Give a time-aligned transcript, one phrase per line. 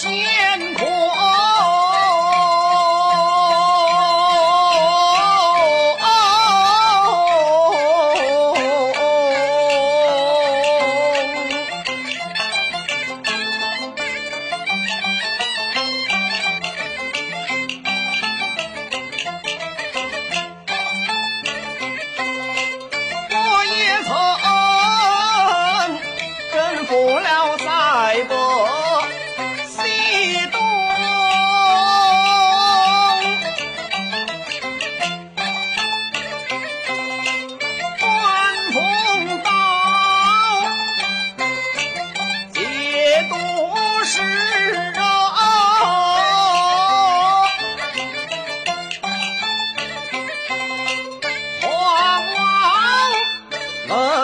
[0.00, 0.84] 先苦，
[23.30, 23.74] 我也
[24.04, 24.08] 曾
[26.52, 27.67] 征服了。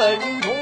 [0.05, 0.55] 恩重